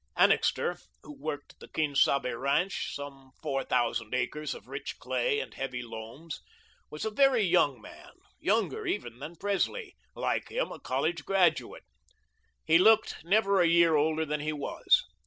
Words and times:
Annixter, 0.15 0.79
who 1.03 1.13
worked 1.15 1.59
the 1.59 1.67
Quien 1.67 1.93
Sabe 1.95 2.33
ranch 2.35 2.95
some 2.95 3.33
four 3.43 3.63
thousand 3.63 4.15
acres 4.15 4.55
of 4.55 4.67
rich 4.67 4.97
clay 4.97 5.39
and 5.39 5.53
heavy 5.53 5.83
loams 5.83 6.39
was 6.89 7.05
a 7.05 7.11
very 7.11 7.43
young 7.43 7.79
man, 7.79 8.13
younger 8.39 8.87
even 8.87 9.19
than 9.19 9.35
Presley, 9.35 9.95
like 10.15 10.49
him 10.49 10.71
a 10.71 10.79
college 10.79 11.23
graduate. 11.23 11.83
He 12.65 12.79
looked 12.79 13.23
never 13.23 13.61
a 13.61 13.67
year 13.67 13.93
older 13.95 14.25
than 14.25 14.39
he 14.39 14.53
was. 14.53 15.05